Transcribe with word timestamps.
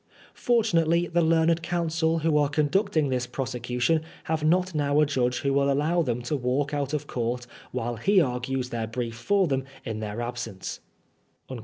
Fortunately, 0.33 1.05
the 1.05 1.21
learned 1.21 1.61
counsel 1.61 2.17
who 2.17 2.35
are 2.35 2.49
con 2.49 2.69
ducting 2.69 3.11
this 3.11 3.27
prosecution 3.27 4.01
have 4.23 4.43
not 4.43 4.73
now 4.73 4.99
a 4.99 5.05
judge 5.05 5.41
who 5.41 5.53
will 5.53 5.71
allow 5.71 6.01
them 6.01 6.23
to 6.23 6.35
walk 6.35 6.73
out 6.73 6.91
of 6.95 7.05
court 7.05 7.45
while 7.71 7.97
he 7.97 8.19
argues 8.19 8.71
uieir 8.71 8.91
brief 8.91 9.13
for 9.15 9.45
them 9.45 9.63
in 9.85 9.99
their 9.99 10.19
absence. 10.19 10.79